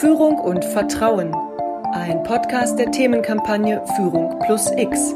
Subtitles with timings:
[0.00, 1.34] Führung und Vertrauen.
[1.94, 5.14] Ein Podcast der Themenkampagne Führung plus X.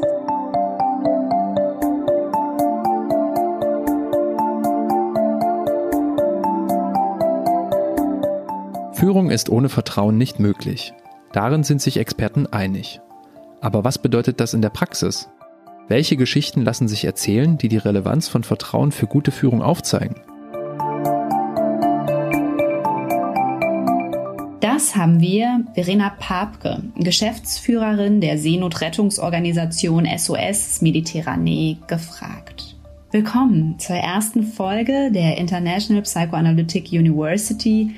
[8.93, 10.95] Führung ist ohne Vertrauen nicht möglich.
[11.31, 13.01] Darin sind sich Experten einig.
[13.59, 15.29] Aber was bedeutet das in der Praxis?
[15.89, 20.15] Welche Geschichten lassen sich erzählen, die die Relevanz von Vertrauen für gute Führung aufzeigen?
[24.81, 32.75] Das haben wir Verena Papke, Geschäftsführerin der Seenotrettungsorganisation SOS Mediterranee, gefragt.
[33.11, 37.91] Willkommen zur ersten Folge der International Psychoanalytic University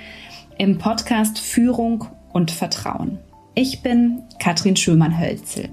[0.57, 3.17] im Podcast Führung und Vertrauen.
[3.55, 5.69] Ich bin Katrin Schömann-Hölzel.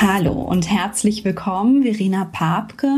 [0.00, 2.96] Hallo und herzlich willkommen, Verena Papke.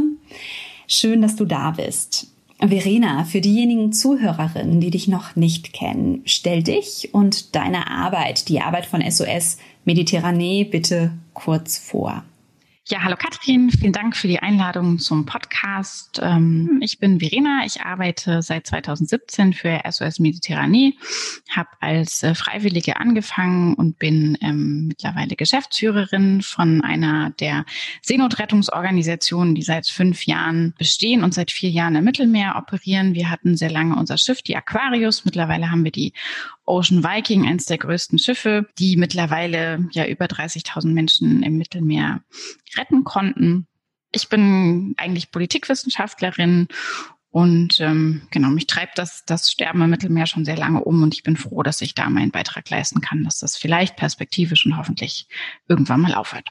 [0.86, 2.35] Schön, dass du da bist.
[2.58, 8.60] Verena, für diejenigen Zuhörerinnen, die dich noch nicht kennen, stell dich und deine Arbeit, die
[8.60, 12.24] Arbeit von SOS Mediterranee, bitte kurz vor.
[12.88, 16.20] Ja, hallo Katrin, vielen Dank für die Einladung zum Podcast.
[16.22, 20.92] Ähm, ich bin Verena, ich arbeite seit 2017 für SOS Mediterranee,
[21.50, 27.64] habe als äh, Freiwillige angefangen und bin ähm, mittlerweile Geschäftsführerin von einer der
[28.02, 33.14] Seenotrettungsorganisationen, die seit fünf Jahren bestehen und seit vier Jahren im Mittelmeer operieren.
[33.14, 35.24] Wir hatten sehr lange unser Schiff, die Aquarius.
[35.24, 36.12] Mittlerweile haben wir die
[36.66, 42.22] Ocean Viking, eines der größten Schiffe, die mittlerweile ja über 30.000 Menschen im Mittelmeer
[42.76, 43.66] retten konnten.
[44.12, 46.68] Ich bin eigentlich Politikwissenschaftlerin
[47.30, 51.12] und ähm, genau, mich treibt das, das Sterben im Mittelmeer schon sehr lange um und
[51.12, 54.76] ich bin froh, dass ich da meinen Beitrag leisten kann, dass das vielleicht perspektivisch und
[54.78, 55.28] hoffentlich
[55.68, 56.48] irgendwann mal aufhört.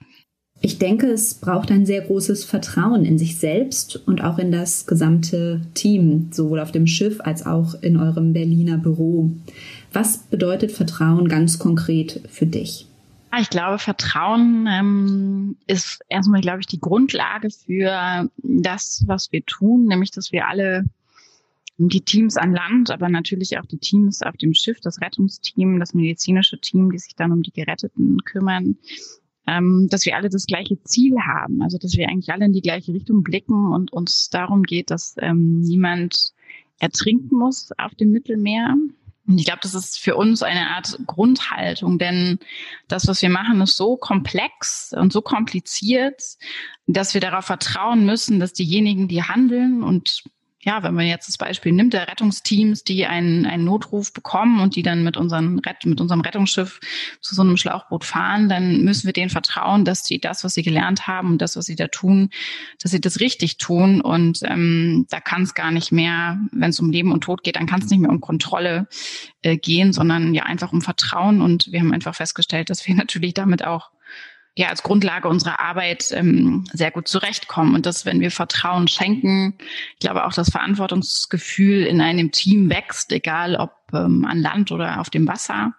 [0.62, 4.88] Ich denke, es braucht ein sehr großes Vertrauen in sich selbst und auch in das
[4.88, 9.32] gesamte Team, sowohl auf dem Schiff als auch in eurem Berliner Büro.
[9.94, 12.88] Was bedeutet Vertrauen ganz konkret für dich?
[13.40, 19.86] Ich glaube, Vertrauen ähm, ist erstmal, glaube ich, die Grundlage für das, was wir tun,
[19.86, 20.86] nämlich dass wir alle
[21.78, 25.94] die Teams an Land, aber natürlich auch die Teams auf dem Schiff, das Rettungsteam, das
[25.94, 28.78] medizinische Team, die sich dann um die Geretteten kümmern,
[29.48, 32.62] ähm, dass wir alle das gleiche Ziel haben, also dass wir eigentlich alle in die
[32.62, 36.34] gleiche Richtung blicken und uns darum geht, dass ähm, niemand
[36.80, 38.76] ertrinken muss auf dem Mittelmeer.
[39.28, 42.38] Und ich glaube, das ist für uns eine Art Grundhaltung, denn
[42.88, 46.22] das, was wir machen, ist so komplex und so kompliziert,
[46.86, 50.24] dass wir darauf vertrauen müssen, dass diejenigen, die handeln und
[50.66, 54.76] ja, wenn man jetzt das Beispiel nimmt, der Rettungsteams, die einen, einen Notruf bekommen und
[54.76, 56.80] die dann mit, unseren Rett, mit unserem Rettungsschiff
[57.22, 60.64] zu so einem Schlauchboot fahren, dann müssen wir denen vertrauen, dass sie das, was sie
[60.64, 62.32] gelernt haben und das, was sie da tun,
[62.82, 64.02] dass sie das richtig tun.
[64.02, 67.58] Und ähm, da kann es gar nicht mehr, wenn es um Leben und Tod geht,
[67.58, 68.88] dann kann es nicht mehr um Kontrolle
[69.44, 71.42] äh, gehen, sondern ja einfach um Vertrauen.
[71.42, 73.92] Und wir haben einfach festgestellt, dass wir natürlich damit auch
[74.58, 77.76] ja als Grundlage unserer Arbeit ähm, sehr gut zurechtkommen.
[77.76, 79.56] Und dass, wenn wir Vertrauen schenken,
[79.94, 85.00] ich glaube auch das Verantwortungsgefühl in einem Team wächst, egal ob ähm, an Land oder
[85.02, 85.74] auf dem Wasser.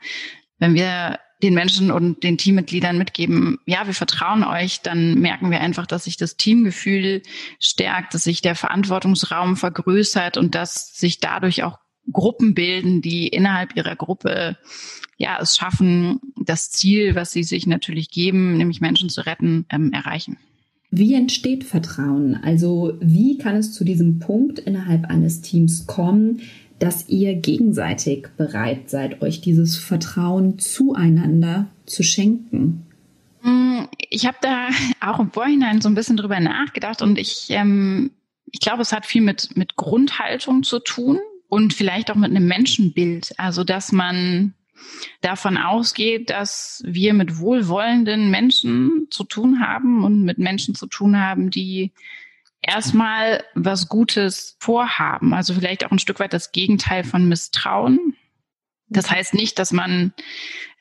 [0.58, 5.60] Wenn wir den Menschen und den Teammitgliedern mitgeben, ja, wir vertrauen euch, dann merken wir
[5.60, 7.22] einfach, dass sich das Teamgefühl
[7.60, 11.78] stärkt, dass sich der Verantwortungsraum vergrößert und dass sich dadurch auch
[12.10, 14.56] Gruppen bilden, die innerhalb ihrer Gruppe
[15.16, 19.92] ja es schaffen, das Ziel, was sie sich natürlich geben, nämlich Menschen zu retten, ähm,
[19.92, 20.36] erreichen.
[20.90, 22.36] Wie entsteht Vertrauen?
[22.42, 26.40] Also wie kann es zu diesem Punkt innerhalb eines Teams kommen,
[26.78, 32.86] dass ihr gegenseitig bereit seid, euch dieses Vertrauen zueinander zu schenken?
[33.42, 34.68] Hm, ich habe da
[35.00, 38.10] auch im Vorhinein so ein bisschen drüber nachgedacht und ich, ähm,
[38.50, 41.18] ich glaube, es hat viel mit, mit Grundhaltung zu tun
[41.48, 43.32] und vielleicht auch mit einem Menschenbild.
[43.38, 44.54] Also, dass man
[45.20, 51.18] davon ausgeht, dass wir mit wohlwollenden Menschen zu tun haben und mit Menschen zu tun
[51.20, 51.92] haben, die
[52.62, 55.34] erstmal was Gutes vorhaben.
[55.34, 58.16] Also vielleicht auch ein Stück weit das Gegenteil von Misstrauen.
[58.88, 60.12] Das heißt nicht, dass man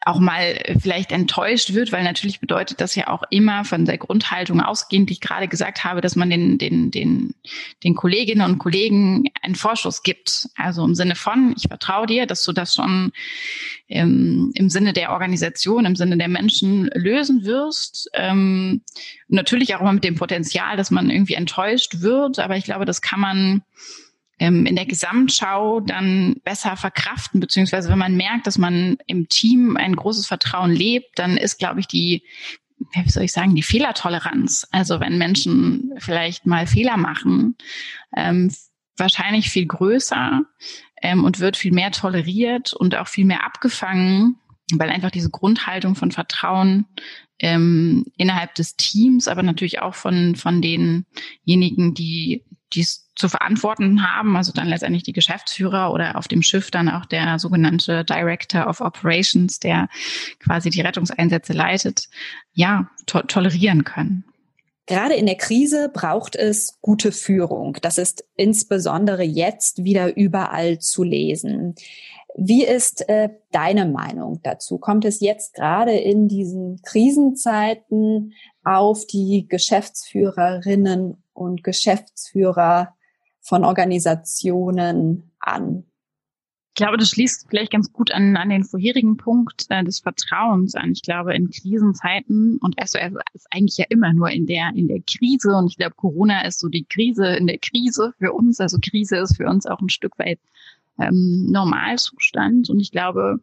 [0.06, 4.62] auch mal vielleicht enttäuscht wird, weil natürlich bedeutet das ja auch immer von der Grundhaltung
[4.62, 7.34] ausgehend, die ich gerade gesagt habe, dass man den, den, den,
[7.84, 10.48] den Kolleginnen und Kollegen einen Vorschuss gibt.
[10.56, 13.14] Also im Sinne von, ich vertraue dir, dass du das schon
[13.88, 18.08] im, im Sinne der Organisation, im Sinne der Menschen lösen wirst.
[18.14, 18.84] Ähm,
[19.28, 23.02] natürlich auch immer mit dem Potenzial, dass man irgendwie enttäuscht wird, aber ich glaube, das
[23.02, 23.62] kann man ähm,
[24.38, 29.96] in der Gesamtschau dann besser verkraften, beziehungsweise wenn man merkt, dass man im Team ein
[29.96, 32.24] großes Vertrauen lebt, dann ist, glaube ich, die
[32.94, 34.68] wie soll ich sagen, die Fehlertoleranz.
[34.72, 37.56] Also wenn Menschen vielleicht mal Fehler machen,
[38.16, 38.54] ähm,
[38.98, 40.44] wahrscheinlich viel größer,
[41.02, 44.38] ähm, und wird viel mehr toleriert und auch viel mehr abgefangen,
[44.74, 46.88] weil einfach diese Grundhaltung von Vertrauen
[47.40, 54.36] ähm, innerhalb des Teams, aber natürlich auch von, von denjenigen, die dies zu verantworten haben,
[54.36, 58.82] also dann letztendlich die Geschäftsführer oder auf dem Schiff dann auch der sogenannte Director of
[58.82, 59.88] Operations, der
[60.40, 62.10] quasi die Rettungseinsätze leitet,
[62.54, 64.26] ja, to tolerieren können.
[64.88, 67.78] Gerade in der Krise braucht es gute Führung.
[67.82, 71.76] Das ist insbesondere jetzt wieder überall zu lesen.
[72.38, 74.78] Wie ist äh, deine Meinung dazu?
[74.78, 78.34] Kommt es jetzt gerade in diesen Krisenzeiten
[78.64, 82.96] auf die Geschäftsführerinnen und Geschäftsführer
[83.42, 85.84] von Organisationen an?
[86.78, 90.76] Ich glaube, das schließt vielleicht ganz gut an, an den vorherigen Punkt äh, des Vertrauens
[90.76, 90.92] an.
[90.92, 95.00] Ich glaube, in Krisenzeiten und SOS ist eigentlich ja immer nur in der, in der
[95.00, 98.60] Krise und ich glaube, Corona ist so die Krise in der Krise für uns.
[98.60, 100.40] Also Krise ist für uns auch ein Stück weit
[101.00, 102.70] ähm, Normalzustand.
[102.70, 103.40] Und ich glaube,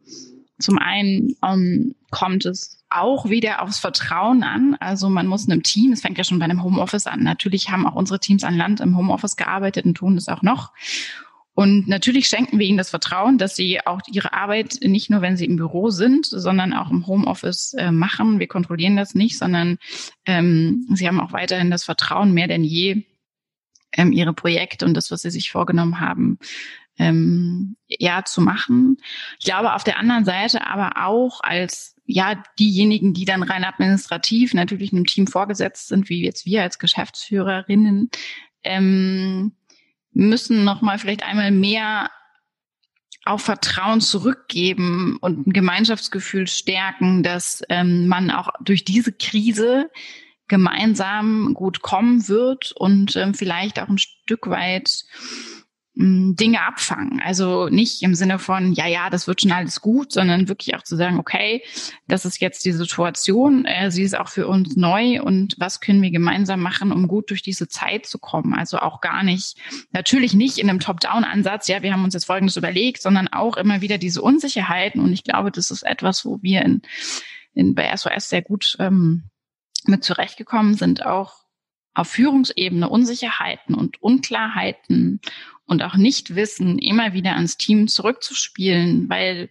[0.59, 4.75] zum einen ähm, kommt es auch wieder aufs Vertrauen an.
[4.79, 7.23] Also man muss einem Team, es fängt ja schon bei einem Homeoffice an.
[7.23, 10.71] Natürlich haben auch unsere Teams an Land im Homeoffice gearbeitet und tun das auch noch.
[11.55, 15.37] Und natürlich schenken wir ihnen das Vertrauen, dass sie auch ihre Arbeit nicht nur, wenn
[15.37, 18.39] sie im Büro sind, sondern auch im Homeoffice äh, machen.
[18.39, 19.77] Wir kontrollieren das nicht, sondern
[20.25, 23.03] ähm, sie haben auch weiterhin das Vertrauen mehr denn je,
[23.91, 26.39] ähm, ihre Projekte und das, was sie sich vorgenommen haben,
[26.97, 28.97] ähm, ja zu machen.
[29.39, 34.53] Ich glaube auf der anderen Seite aber auch als ja diejenigen, die dann rein administrativ
[34.53, 38.09] natürlich einem Team vorgesetzt sind, wie jetzt wir als Geschäftsführerinnen,
[38.63, 39.53] ähm,
[40.11, 42.09] müssen noch mal vielleicht einmal mehr
[43.25, 49.89] auf Vertrauen zurückgeben und ein Gemeinschaftsgefühl stärken, dass ähm, man auch durch diese Krise
[50.49, 55.05] gemeinsam gut kommen wird und ähm, vielleicht auch ein Stück weit
[55.95, 57.21] Dinge abfangen.
[57.23, 60.81] Also nicht im Sinne von, ja, ja, das wird schon alles gut, sondern wirklich auch
[60.81, 61.61] zu sagen, okay,
[62.07, 66.01] das ist jetzt die Situation, äh, sie ist auch für uns neu und was können
[66.01, 68.55] wir gemeinsam machen, um gut durch diese Zeit zu kommen?
[68.55, 69.55] Also auch gar nicht,
[69.91, 73.81] natürlich nicht in einem Top-Down-Ansatz, ja, wir haben uns jetzt Folgendes überlegt, sondern auch immer
[73.81, 76.81] wieder diese Unsicherheiten und ich glaube, das ist etwas, wo wir in,
[77.53, 79.29] in bei SOS sehr gut ähm,
[79.85, 81.42] mit zurechtgekommen sind, auch
[81.93, 85.21] auf Führungsebene Unsicherheiten und Unklarheiten
[85.65, 89.49] und auch nicht wissen, immer wieder ans Team zurückzuspielen, weil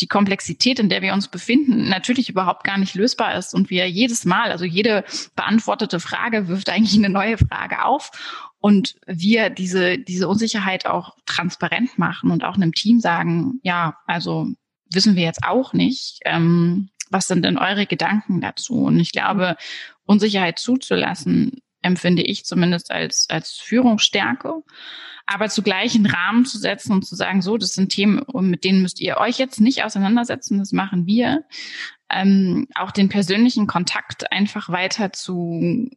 [0.00, 3.88] die Komplexität, in der wir uns befinden, natürlich überhaupt gar nicht lösbar ist und wir
[3.88, 5.04] jedes Mal, also jede
[5.34, 8.10] beantwortete Frage wirft eigentlich eine neue Frage auf
[8.60, 14.48] und wir diese, diese Unsicherheit auch transparent machen und auch einem Team sagen, ja, also
[14.92, 16.20] wissen wir jetzt auch nicht.
[16.24, 18.84] Ähm, was sind denn eure Gedanken dazu?
[18.84, 19.56] Und ich glaube,
[20.04, 24.62] Unsicherheit zuzulassen, empfinde ich zumindest als, als Führungsstärke
[25.26, 28.82] aber zugleich einen Rahmen zu setzen und zu sagen, so, das sind Themen, mit denen
[28.82, 31.44] müsst ihr euch jetzt nicht auseinandersetzen, das machen wir.
[32.10, 35.88] Ähm, auch den persönlichen Kontakt einfach weiter zu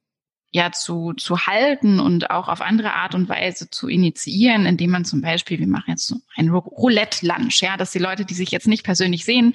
[0.51, 5.03] ja zu, zu halten und auch auf andere Art und Weise zu initiieren, indem man
[5.03, 8.67] zum Beispiel, wir machen jetzt so ein Roulette-Lunch, ja, dass die Leute, die sich jetzt
[8.67, 9.53] nicht persönlich sehen,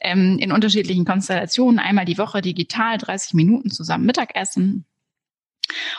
[0.00, 4.86] ähm, in unterschiedlichen Konstellationen einmal die Woche digital 30 Minuten zusammen Mittagessen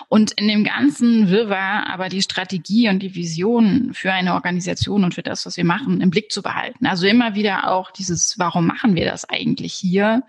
[0.09, 5.13] und in dem ganzen Wirrwarr aber die Strategie und die Vision für eine Organisation und
[5.13, 6.85] für das, was wir machen, im Blick zu behalten.
[6.85, 10.23] Also immer wieder auch dieses, warum machen wir das eigentlich hier?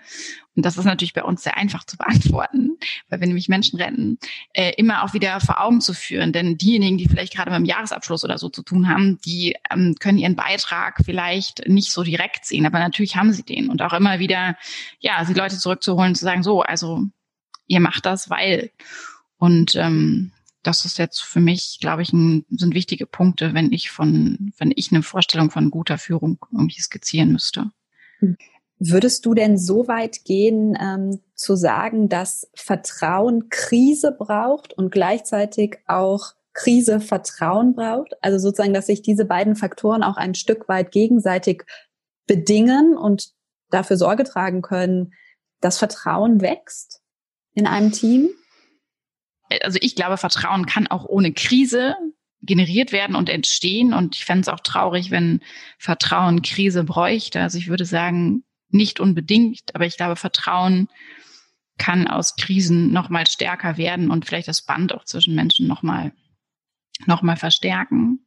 [0.59, 4.19] Und das ist natürlich bei uns sehr einfach zu beantworten, weil wir nämlich Menschen retten,
[4.53, 6.33] äh, immer auch wieder vor Augen zu führen.
[6.33, 10.19] Denn diejenigen, die vielleicht gerade beim Jahresabschluss oder so zu tun haben, die ähm, können
[10.19, 13.69] ihren Beitrag vielleicht nicht so direkt sehen, aber natürlich haben sie den.
[13.69, 14.57] Und auch immer wieder,
[14.99, 17.05] ja, die Leute zurückzuholen, zu sagen, so, also
[17.69, 18.73] ihr macht das, weil.
[19.39, 23.91] Und ähm, das ist jetzt für mich, glaube ich, ein, sind wichtige Punkte, wenn ich
[23.91, 27.71] von, wenn ich eine Vorstellung von guter Führung irgendwie skizzieren müsste.
[28.79, 35.79] Würdest du denn so weit gehen, ähm, zu sagen, dass Vertrauen Krise braucht und gleichzeitig
[35.87, 38.13] auch Krise Vertrauen braucht?
[38.21, 41.65] Also sozusagen, dass sich diese beiden Faktoren auch ein Stück weit gegenseitig
[42.27, 43.33] bedingen und
[43.71, 45.13] dafür Sorge tragen können,
[45.61, 47.01] dass Vertrauen wächst
[47.55, 48.31] in einem Team?
[49.63, 51.95] Also ich glaube, Vertrauen kann auch ohne Krise
[52.43, 53.93] generiert werden und entstehen.
[53.93, 55.41] Und ich fände es auch traurig, wenn
[55.79, 57.41] Vertrauen Krise bräuchte.
[57.41, 60.89] Also ich würde sagen, nicht unbedingt, aber ich glaube, Vertrauen
[61.79, 66.13] kann aus Krisen nochmal stärker werden und vielleicht das Band auch zwischen Menschen nochmal
[67.07, 68.19] noch mal verstärken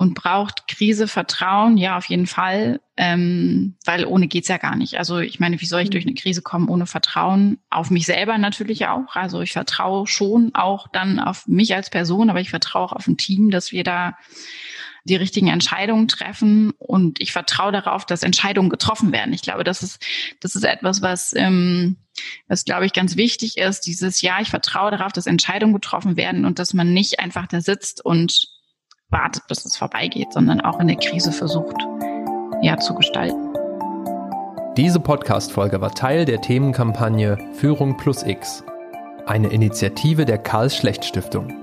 [0.00, 1.76] und braucht Krise Vertrauen?
[1.76, 4.96] Ja, auf jeden Fall, ähm, weil ohne geht's ja gar nicht.
[4.96, 7.58] Also ich meine, wie soll ich durch eine Krise kommen ohne Vertrauen?
[7.68, 9.14] Auf mich selber natürlich auch.
[9.14, 13.06] Also ich vertraue schon auch dann auf mich als Person, aber ich vertraue auch auf
[13.08, 14.16] ein Team, dass wir da
[15.04, 19.34] die richtigen Entscheidungen treffen und ich vertraue darauf, dass Entscheidungen getroffen werden.
[19.34, 20.02] Ich glaube, das ist,
[20.40, 21.98] das ist etwas, was, ähm,
[22.48, 23.82] was glaube ich ganz wichtig ist.
[23.82, 27.60] Dieses Ja, ich vertraue darauf, dass Entscheidungen getroffen werden und dass man nicht einfach da
[27.60, 28.59] sitzt und
[29.10, 31.76] wartet, bis es vorbeigeht, sondern auch in der Krise versucht,
[32.62, 33.50] ja, zu gestalten.
[34.76, 38.64] Diese Podcast-Folge war Teil der Themenkampagne Führung plus X,
[39.26, 41.59] eine Initiative der Karl Schlecht Stiftung.